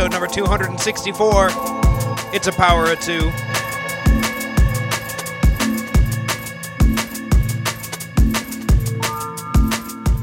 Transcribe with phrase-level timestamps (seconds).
[0.00, 1.48] episode number 264.
[2.32, 3.18] It's a power of two.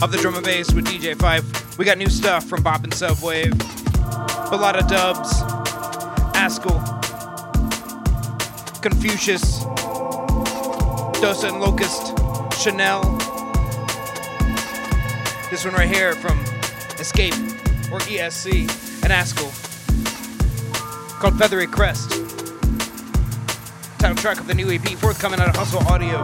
[0.02, 1.78] Of the drum and bass with DJ Fife.
[1.78, 3.54] We got new stuff from Bop and Subwave,
[4.52, 5.32] a lot of Dubs,
[6.36, 6.80] Askell,
[8.82, 9.60] Confucius,
[11.22, 12.18] Dosa and Locust,
[12.60, 13.04] Chanel.
[15.52, 16.40] This one right here from
[17.00, 17.36] Escape
[17.92, 19.52] or ESC and Askell
[21.20, 22.12] called Feathery Crest.
[23.98, 26.18] Title track of the new EP forthcoming out of Hustle Audio.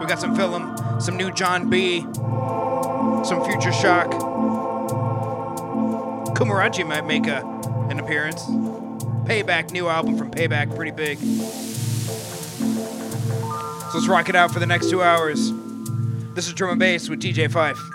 [0.00, 4.10] We got some film, some new John B, some Future Shock.
[6.34, 7.42] Kumaraji might make a,
[7.90, 8.42] an appearance.
[9.24, 11.18] Payback, new album from Payback, pretty big.
[13.92, 15.52] So let's rock it out for the next two hours.
[16.34, 17.93] This is drum and bass with DJ Fife.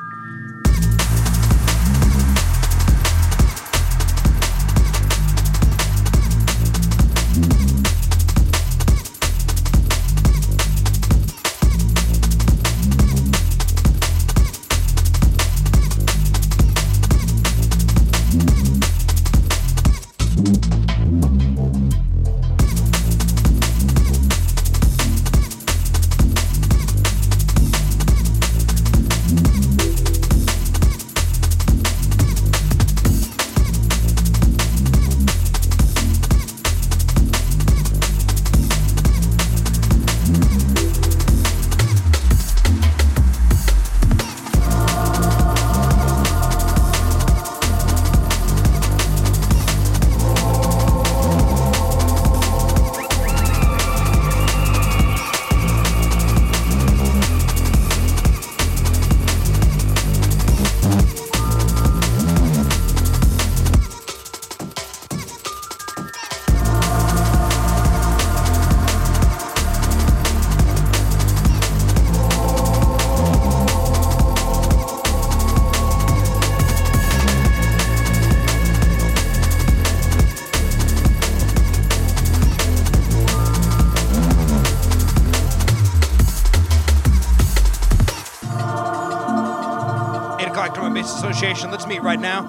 [91.67, 92.43] Let's meet right now.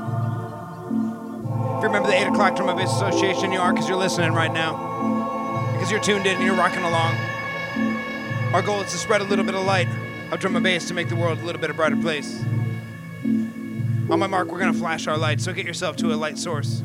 [1.77, 4.33] If you remember the 8 o'clock Drum and Bass Association, you are because you're listening
[4.33, 5.73] right now.
[5.73, 7.17] Because you're tuned in and you're rocking along.
[8.55, 9.89] Our goal is to spread a little bit of light
[10.31, 12.41] of drum and bass to make the world a little bit a brighter place.
[13.25, 16.83] On my mark, we're to flash our lights, so get yourself to a light source.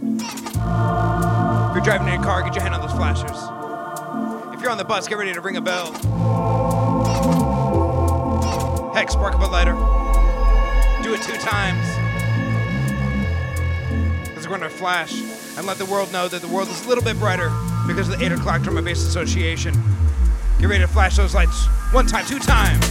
[0.00, 0.22] If
[1.74, 3.36] you're driving in your car, get your hand on those flashers.
[4.56, 5.92] If you're on the bus, get ready to ring a bell.
[8.94, 10.05] Heck, spark up a lighter
[11.06, 11.86] do it two times.
[14.28, 15.20] Because we're going to flash
[15.56, 17.52] and let the world know that the world is a little bit brighter
[17.86, 19.72] because of the 8 o'clock Drum and Bass Association.
[20.58, 22.85] Get ready to flash those lights one time, two times.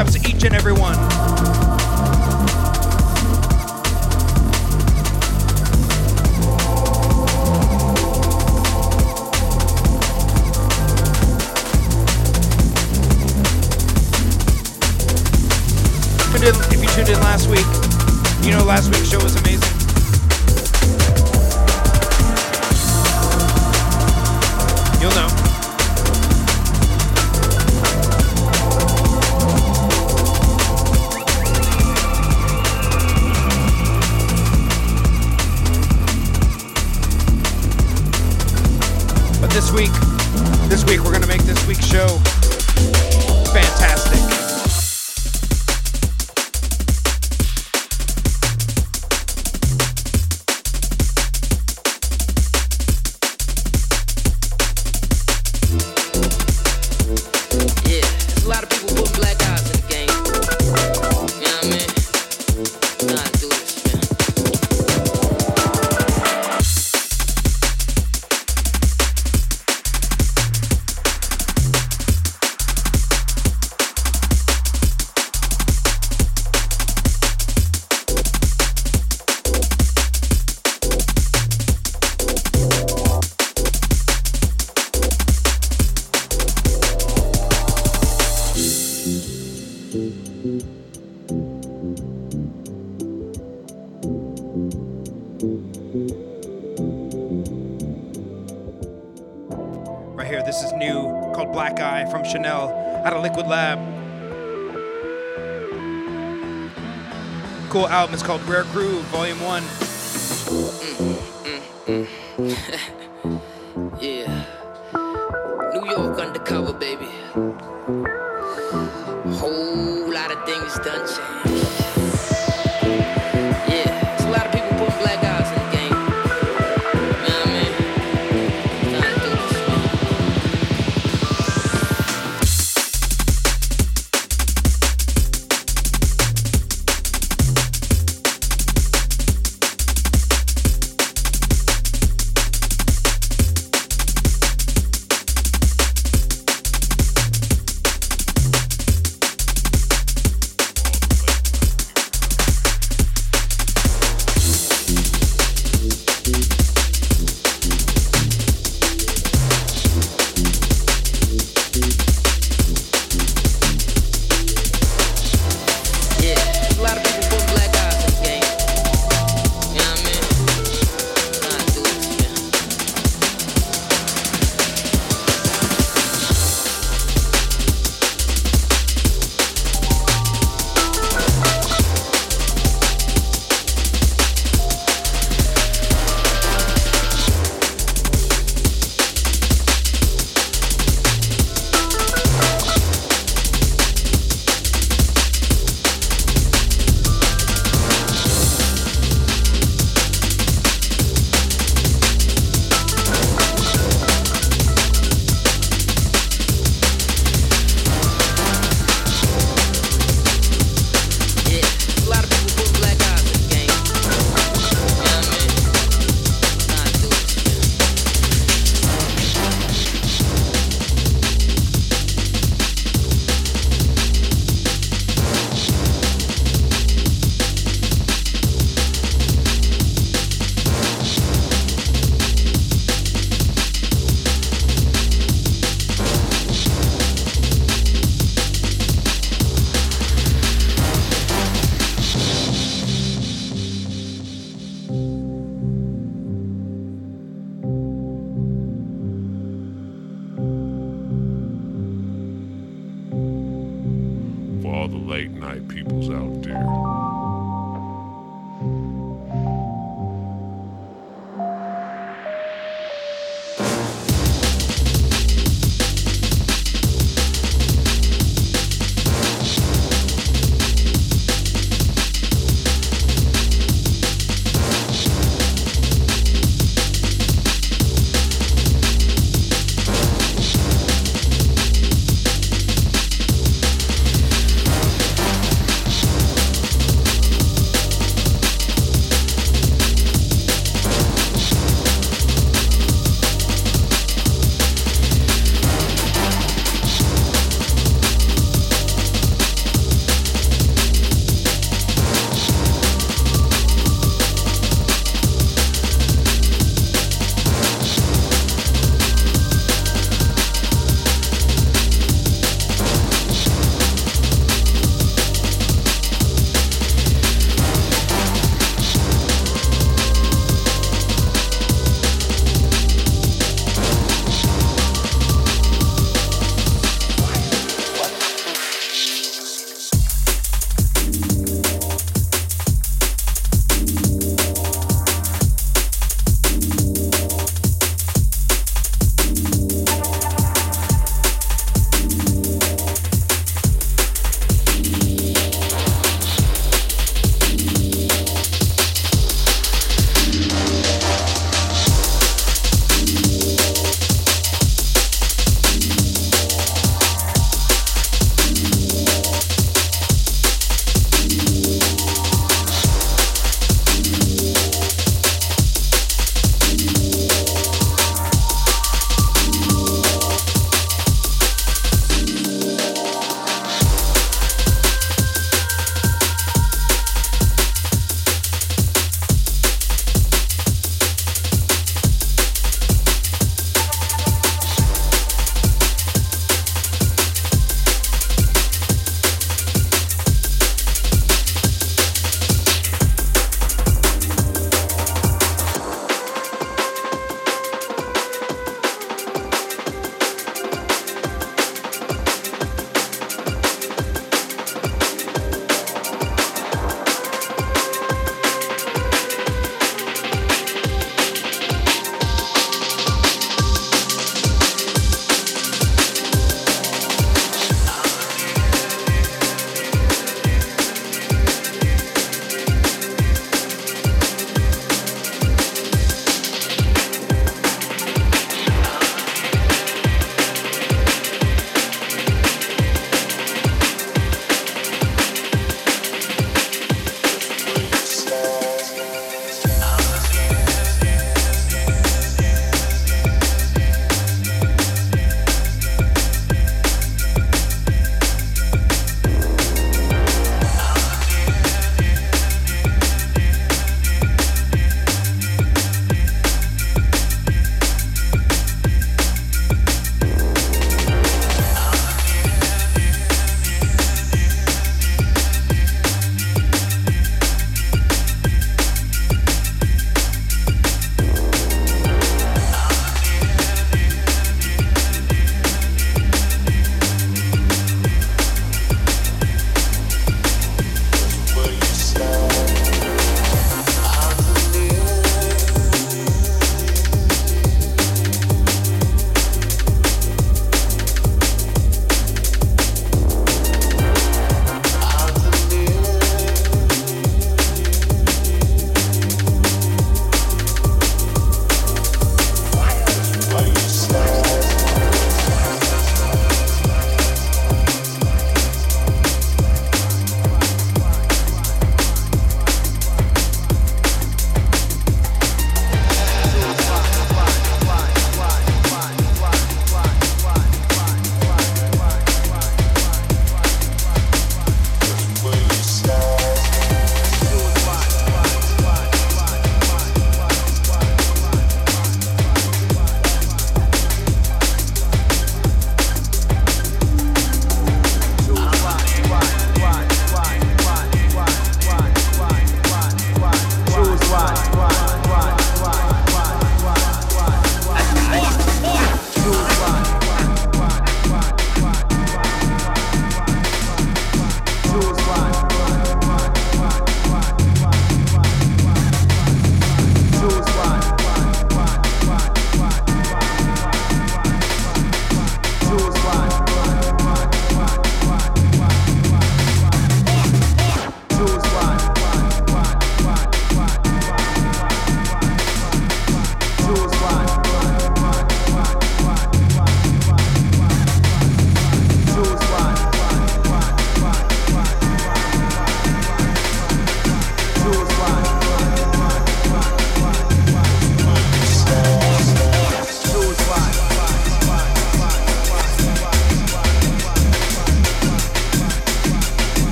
[0.00, 0.96] Ups to each and every one.
[16.42, 17.66] If you tuned in last week,
[18.42, 19.59] you know last week's show was amazing.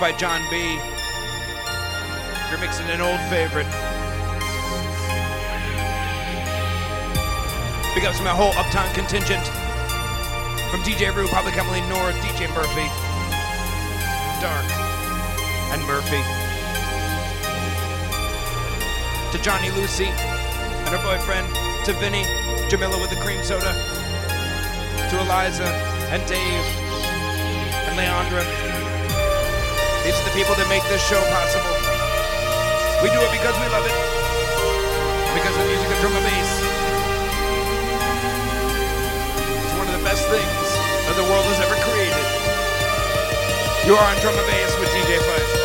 [0.00, 0.78] By John B.
[2.48, 3.66] You're mixing an old favorite.
[7.96, 9.42] Big ups to my whole Uptown contingent.
[10.70, 12.86] From DJ Rue, Public Emily North, DJ Murphy,
[14.38, 14.70] Dark,
[15.74, 16.22] and Murphy.
[19.32, 21.48] To Johnny Lucy and her boyfriend,
[21.86, 22.22] to Vinny,
[22.70, 23.72] Jamila with the cream soda,
[25.10, 25.66] to Eliza
[26.14, 26.64] and Dave
[27.82, 28.67] and Leandra.
[30.08, 31.68] These are the people that make this show possible.
[33.04, 33.92] We do it because we love it,
[35.36, 36.52] because of the music of drum and bass.
[39.68, 40.68] It's one of the best things
[41.04, 42.24] that the world has ever created.
[43.84, 45.57] You are on drum and bass with DJ Fife.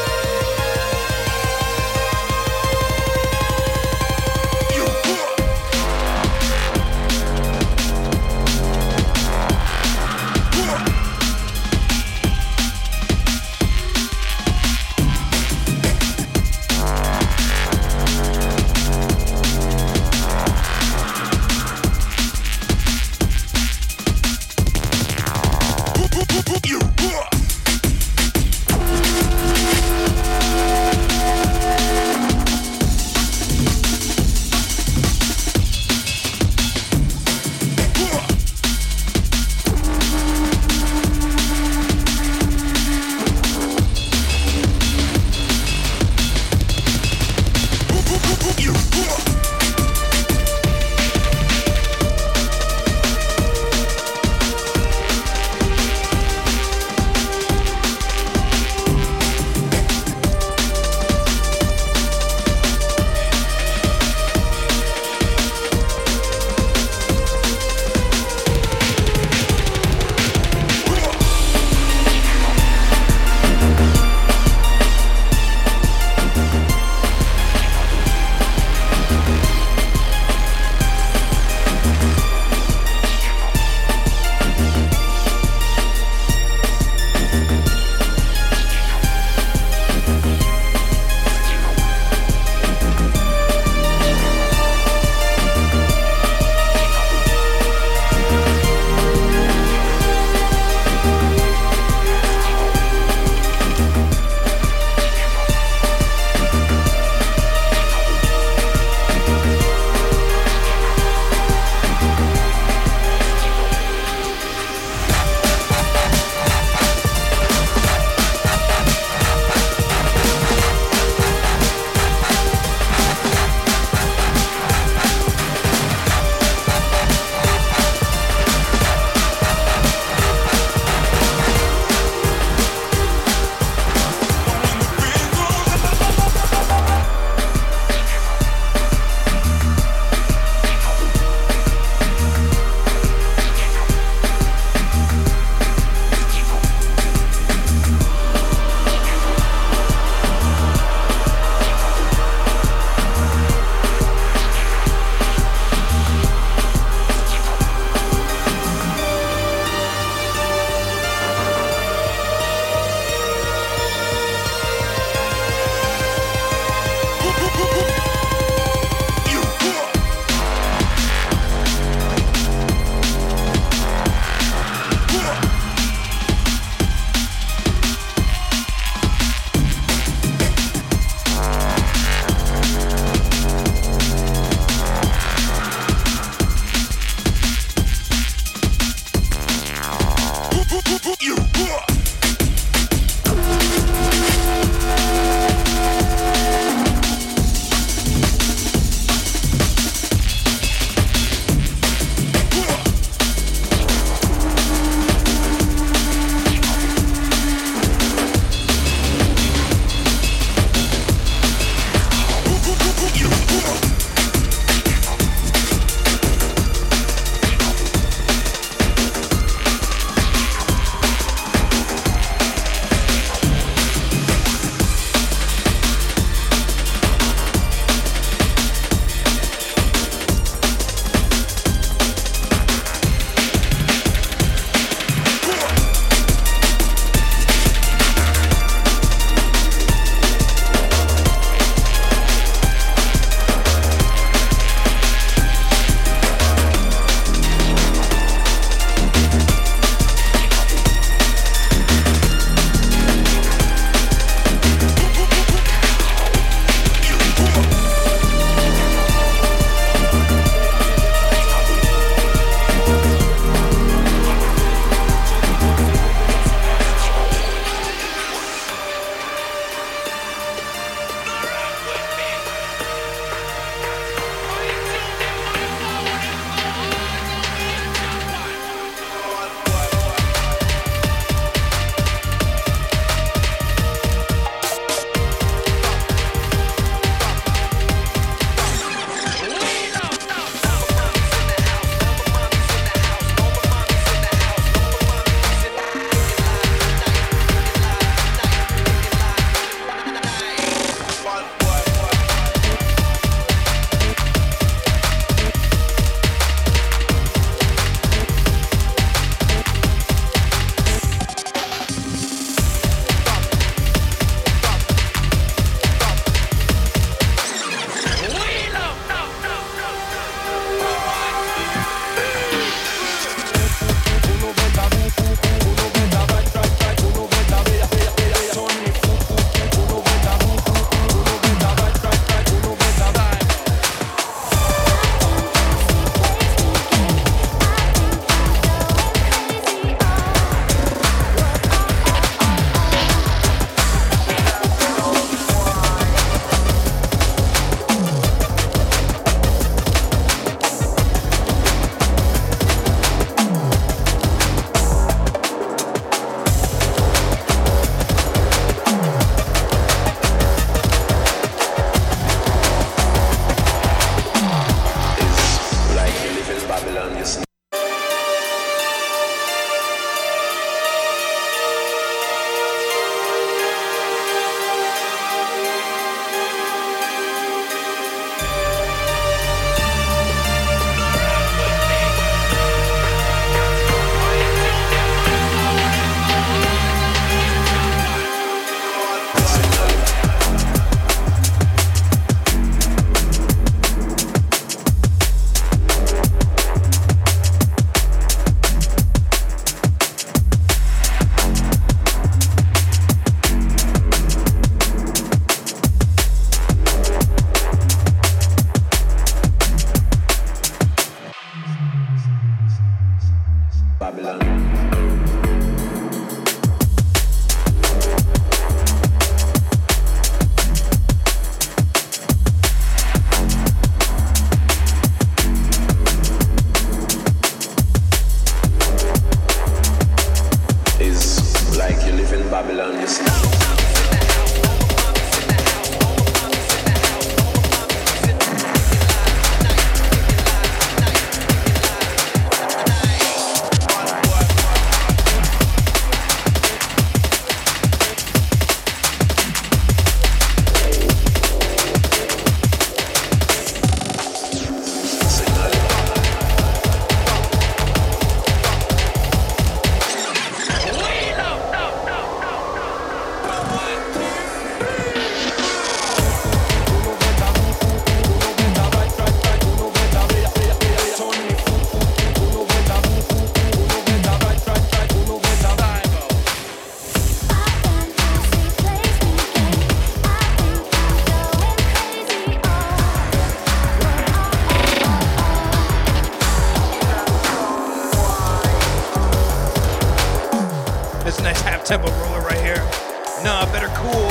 [493.44, 494.30] Nah, better cool.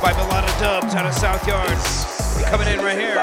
[0.00, 1.76] By a lot of dubs out of South Yard.
[2.38, 3.16] Be coming in right here.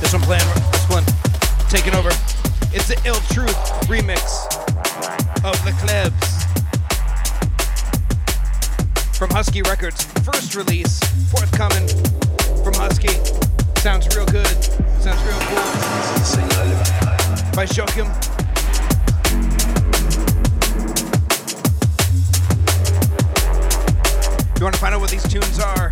[0.00, 1.04] This one playing, this one
[1.68, 2.08] taking over.
[2.72, 3.56] It's the Ill Truth
[3.88, 4.46] remix
[5.44, 6.46] of the Klebs
[9.16, 10.02] from Husky Records.
[10.24, 10.98] First release,
[11.30, 11.86] forthcoming
[12.64, 13.12] from Husky.
[13.80, 14.46] Sounds real good.
[15.02, 15.62] Sounds real cool.
[17.54, 18.35] By Shokim.
[24.56, 25.90] If you want to find out what these tunes are,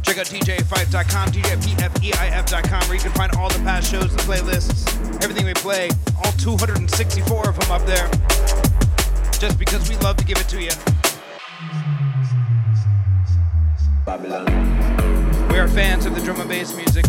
[0.00, 4.88] check out djfife.com, djpfeif.com, where you can find all the past shows, the playlists,
[5.22, 5.90] everything we play,
[6.24, 8.08] all 264 of them up there,
[9.38, 10.70] just because we love to give it to you.
[14.06, 14.46] Babylon.
[15.50, 17.04] We are fans of the drum and bass music.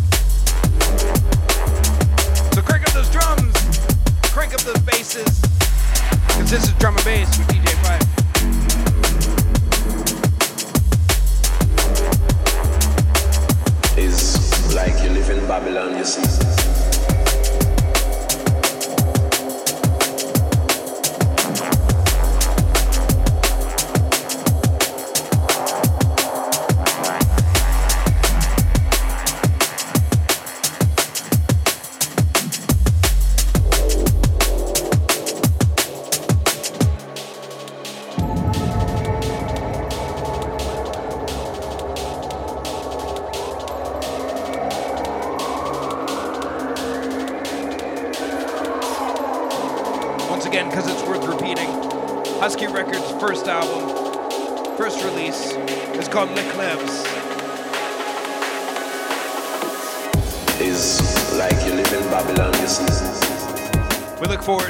[2.53, 3.55] So crank up those drums,
[4.23, 5.39] crank up those basses,
[6.27, 8.24] because this is drum and bass with DJ Fife.
[15.55, 16.64] Babylon, you see.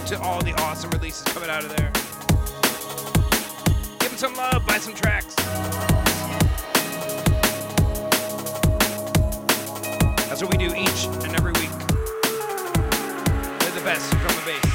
[0.06, 1.92] To all the awesome releases coming out of there.
[4.00, 5.34] Give them some love, buy some tracks.
[10.28, 11.72] That's what we do each and every week.
[13.60, 14.66] Play the best drum and bass.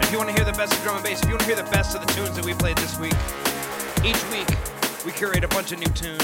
[0.00, 1.46] If you want to hear the best of drum and bass, if you want to
[1.46, 3.16] hear the best of the tunes that we played this week,
[4.04, 4.48] each week
[5.04, 6.19] we curate a bunch of new tunes.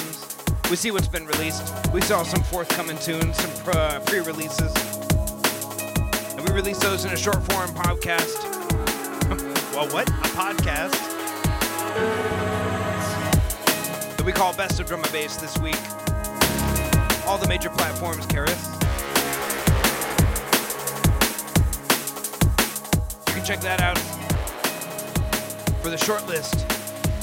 [0.69, 1.63] We see what's been released.
[1.93, 4.75] We saw some forthcoming tunes, some pre- uh, pre-releases,
[6.35, 8.43] and we release those in a short form podcast.
[9.75, 10.09] well, what?
[10.09, 10.91] A podcast
[14.17, 15.79] that we call Best of Drum and Bass this week.
[17.29, 18.67] All the major platforms us.
[23.29, 23.99] You can check that out
[25.81, 26.66] for the short list.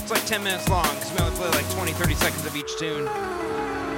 [0.03, 2.75] It's like 10 minutes long because we only play like 20, 30 seconds of each
[2.75, 3.07] tune.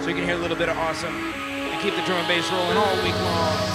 [0.04, 2.48] So you can hear a little bit of awesome and keep the drum and bass
[2.52, 3.75] rolling all week long.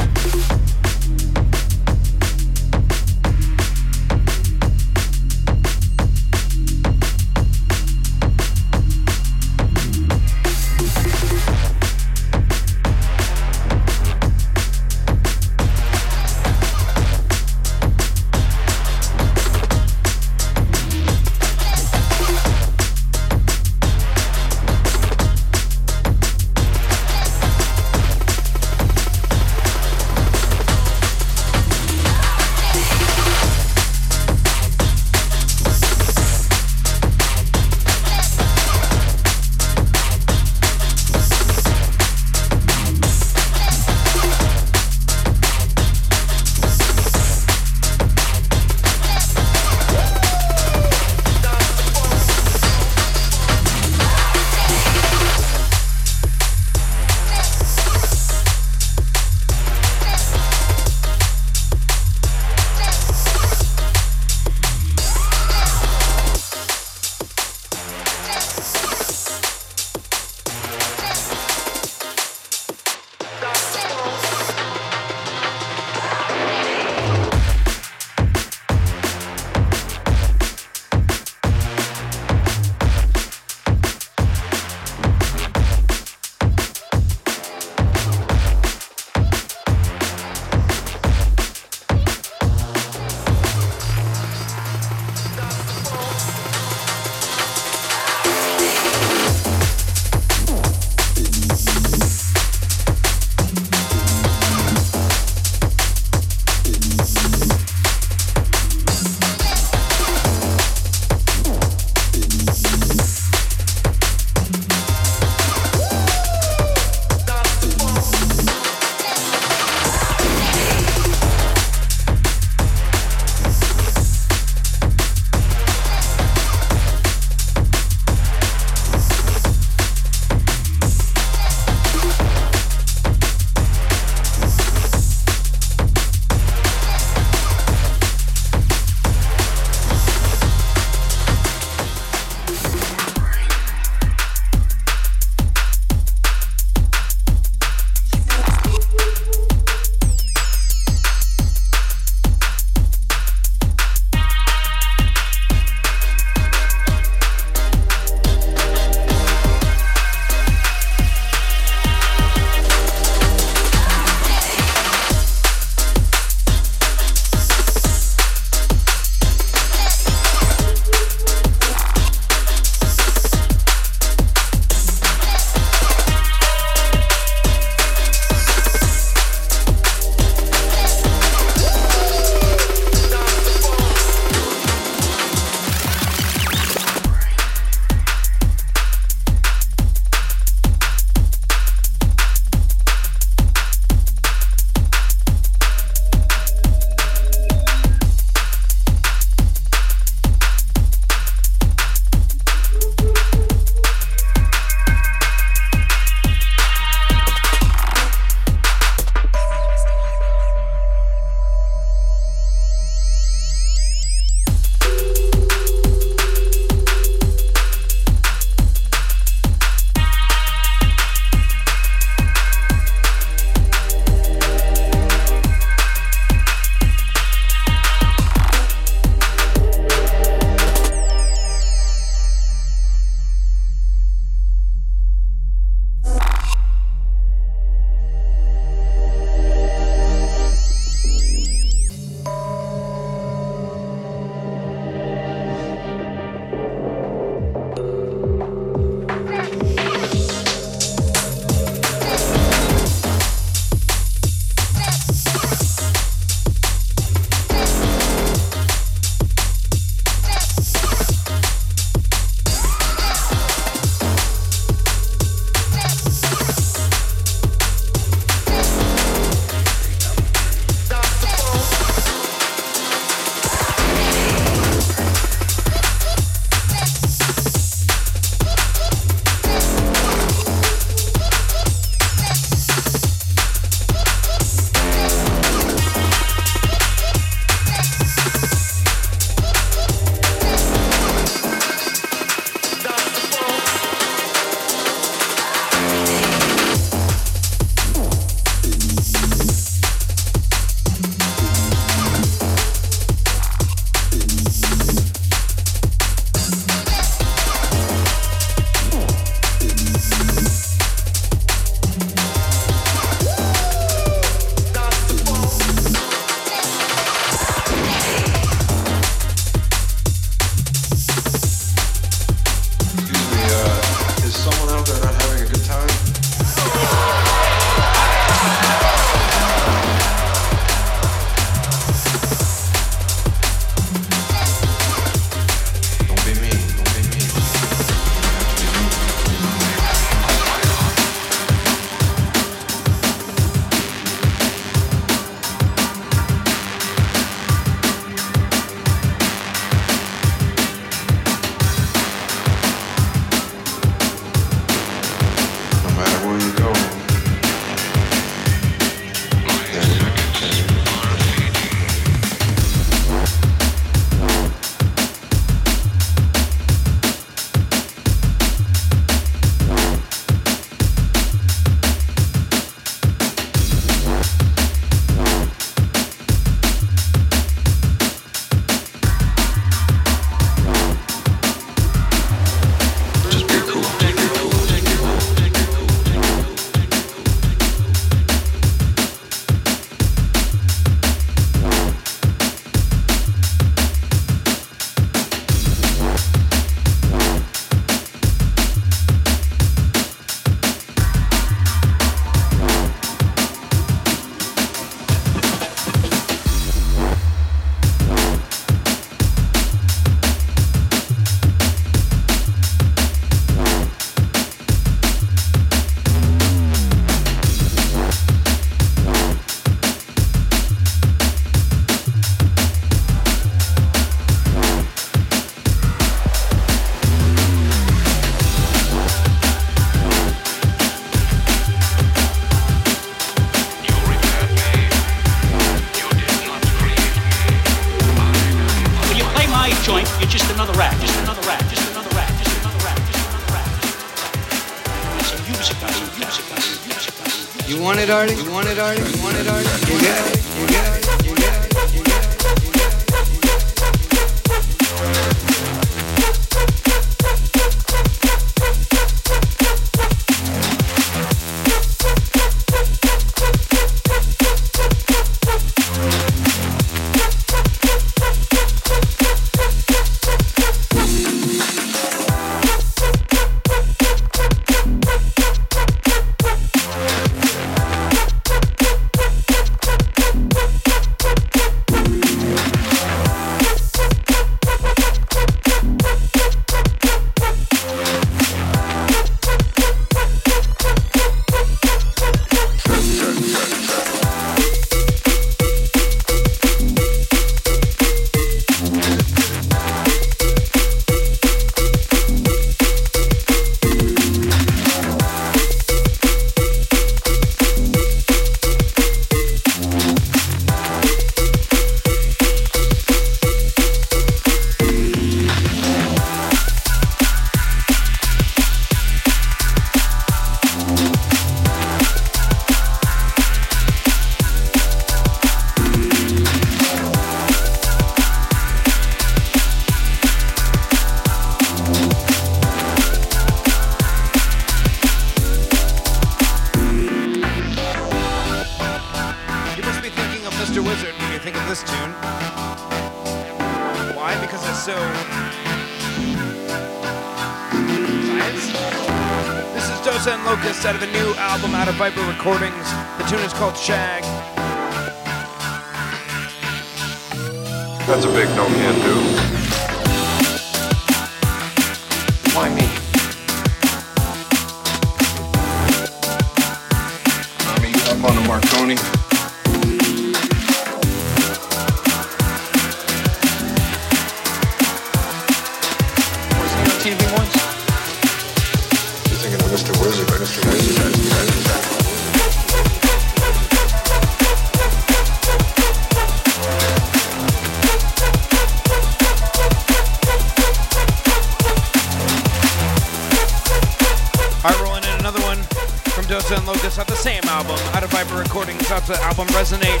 [596.52, 600.00] and Locust off the same album, out of Viper Recordings off the album Resonate.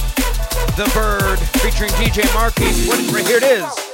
[0.76, 2.64] The Bird featuring DJ Marky.
[2.88, 3.89] What, right here it is.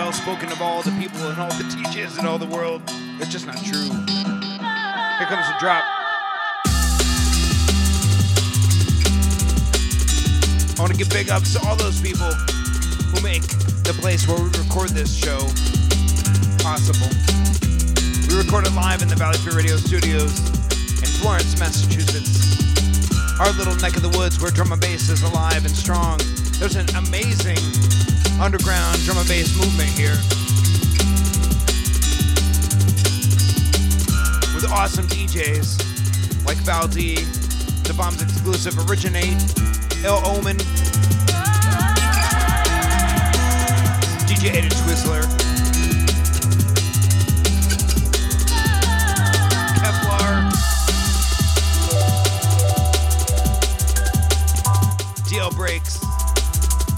[0.00, 2.80] And most well-spoken of all the people and all the teachers in all the world.
[3.18, 3.90] It's just not true.
[3.90, 5.84] Here comes the drop.
[10.72, 12.32] I want to give big ups to all those people
[13.12, 13.42] who make
[13.84, 15.40] the place where we record this show
[16.62, 17.10] possible.
[18.28, 20.38] We recorded live in the Valley Free Radio Studios
[21.02, 22.40] in Florence, Massachusetts.
[23.38, 26.18] Our little neck of the woods where drum and bass is alive and strong.
[26.58, 27.58] There's an amazing
[28.40, 30.16] underground drum and bass movement here.
[34.54, 37.16] With awesome DJs like Val D,
[37.84, 39.36] The Bombs exclusive Originate,
[40.02, 40.56] Il Omen,
[44.26, 45.39] DJ Aiden Twizzler,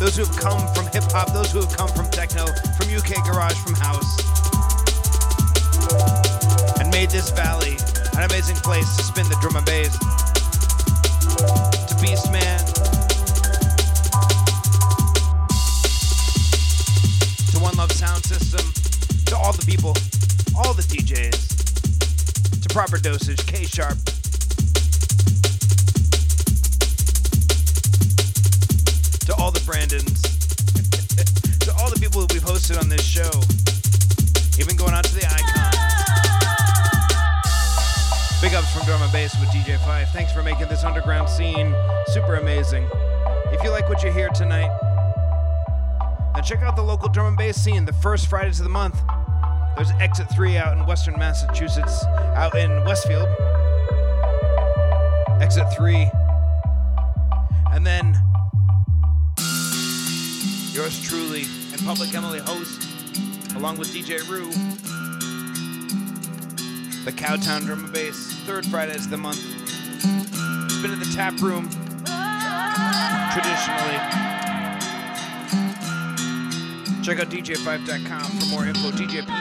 [0.02, 3.24] those who have come from hip hop, those who have come from techno, from UK
[3.24, 4.18] garage, from house,
[6.80, 7.76] and made this valley
[8.16, 9.96] an amazing place to spin the drum and bass.
[11.86, 12.58] To Beastman,
[17.52, 18.72] to One Love Sound System,
[19.26, 19.94] to all the people,
[20.58, 23.98] all the DJs, to Proper Dosage, K Sharp,
[29.32, 30.20] to all the Brandons,
[31.60, 33.30] to all the people that we've hosted on this show,
[34.60, 35.72] even going out to the Icon.
[38.42, 40.08] Big ups from Drum and Bass with DJ Fife.
[40.12, 41.74] Thanks for making this underground scene
[42.08, 42.86] super amazing.
[43.46, 44.70] If you like what you hear tonight,
[46.34, 49.00] then check out the local drum and bass scene the first Fridays of the month.
[49.76, 52.04] There's Exit 3 out in Western Massachusetts,
[52.36, 53.28] out in Westfield.
[55.40, 56.10] Exit 3.
[61.84, 62.88] Public Emily host,
[63.56, 64.50] along with DJ Rue,
[67.04, 69.40] the Cowtown Drum and Bass, third Fridays of the month.
[70.66, 71.68] It's been in the tap room,
[73.32, 73.98] traditionally.
[77.02, 78.90] Check out djfife.com for more info.
[78.92, 79.32] djfife.com.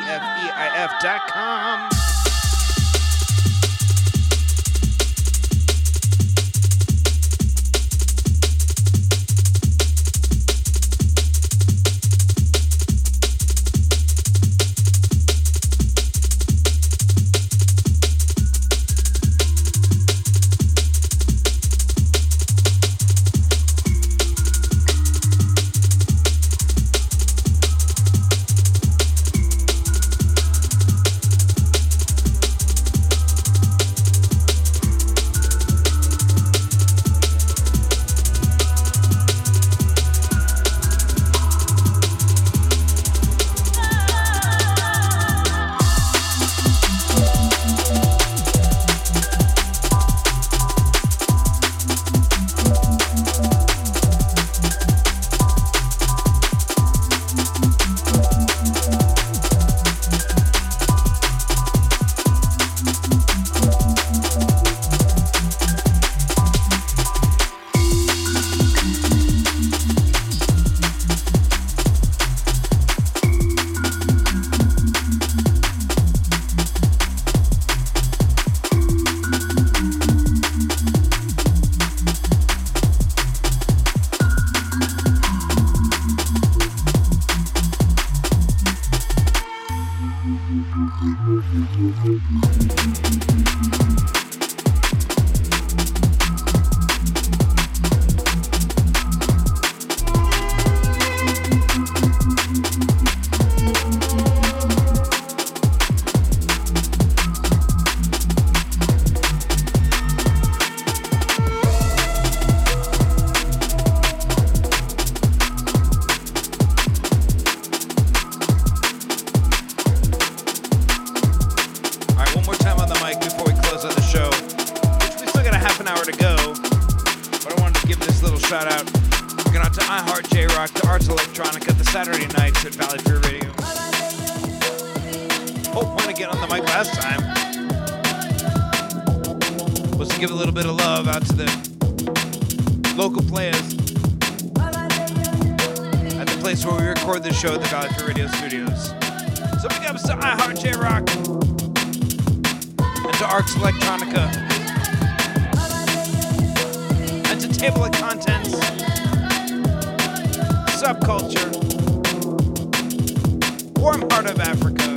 [163.81, 164.95] warm heart of Africa,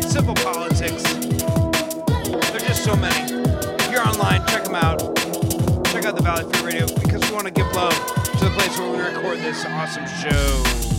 [0.00, 1.02] civil politics.
[2.50, 3.34] There's just so many.
[3.84, 4.98] If you're online, check them out.
[5.88, 7.92] Check out the Valley Free Radio because we want to give love
[8.38, 10.93] to the place where we record this awesome show.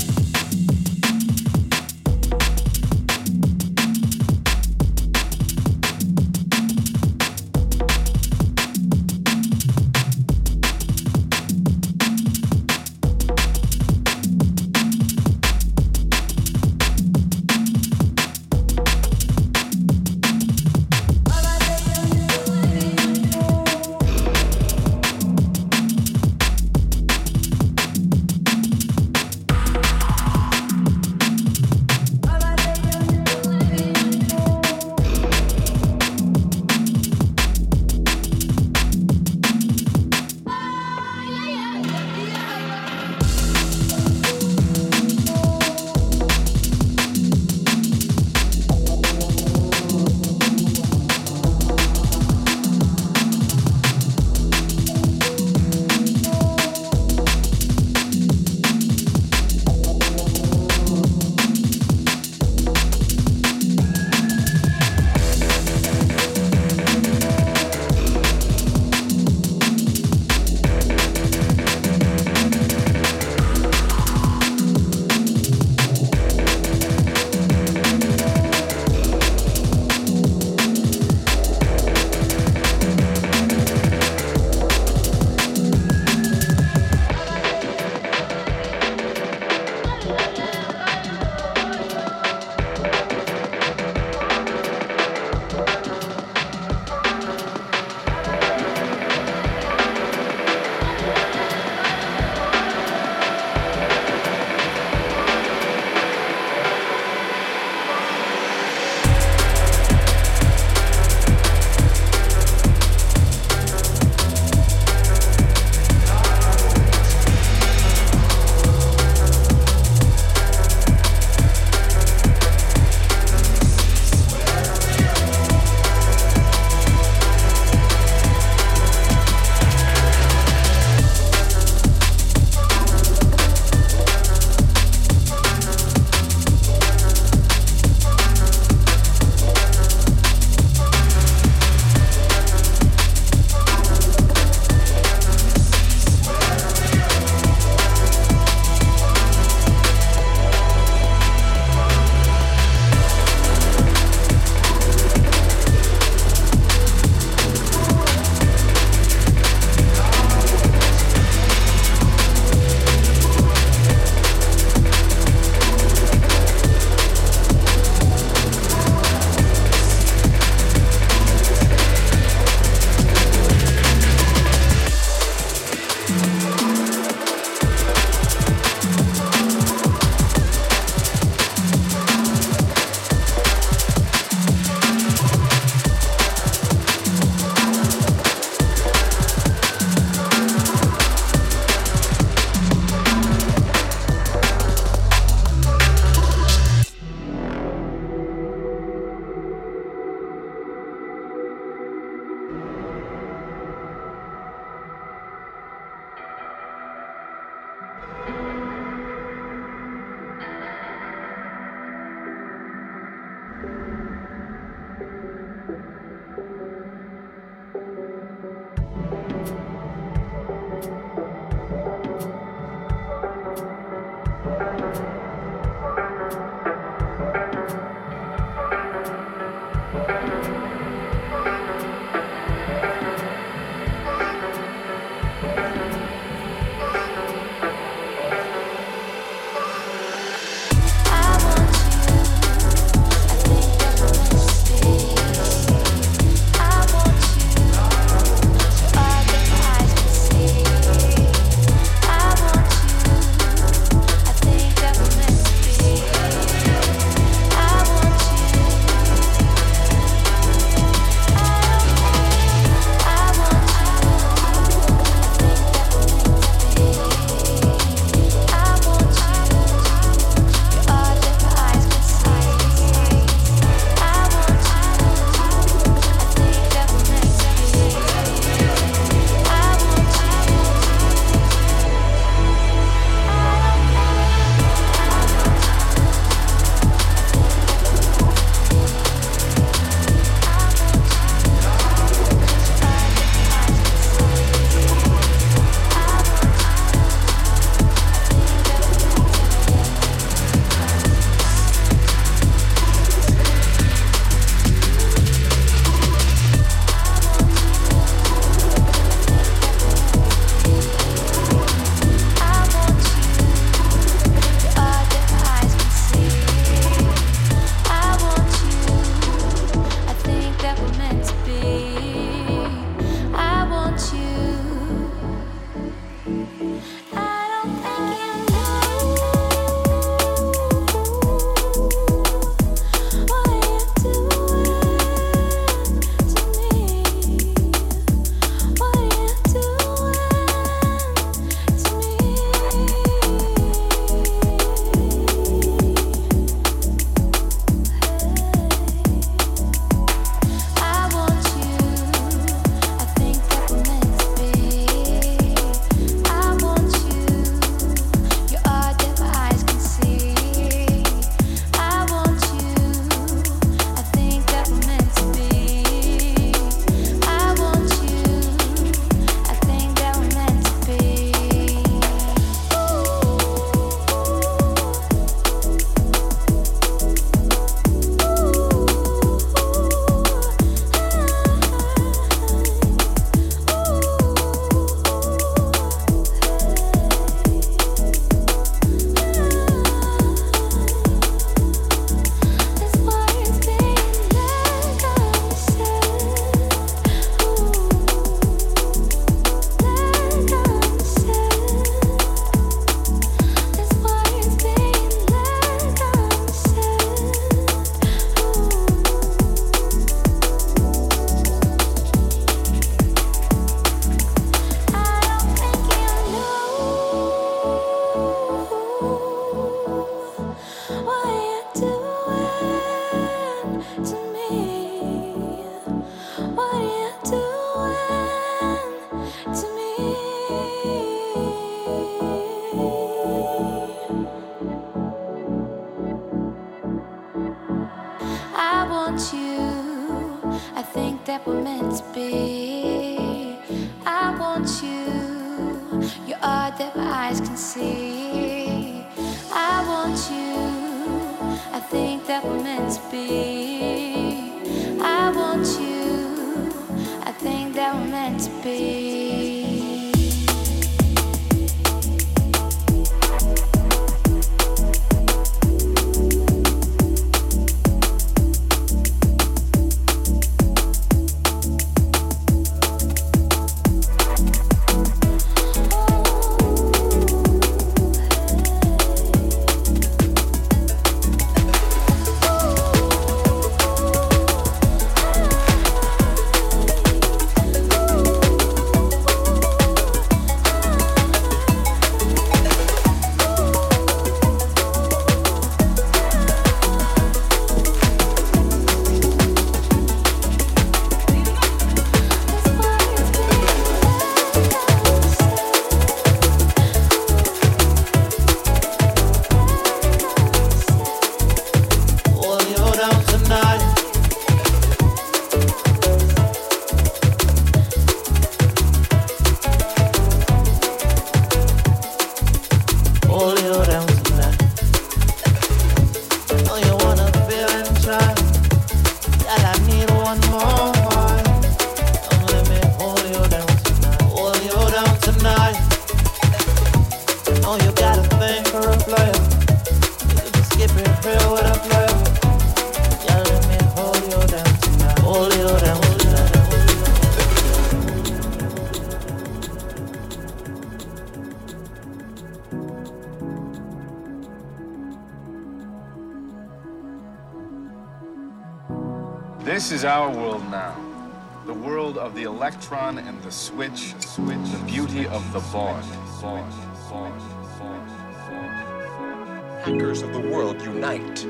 [569.86, 571.45] hackers of the world unite.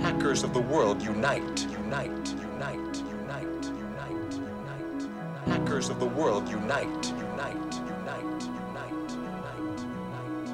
[0.00, 5.10] Hackers of the world unite, unite, unite, unite, unite, unite.
[5.44, 10.50] Hackers of the world unite, unite, unite, unite, unite, unite.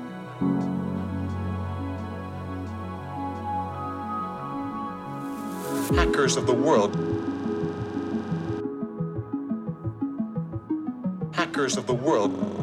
[5.97, 6.97] Hackers of the world.
[11.33, 12.54] Hackers of the world.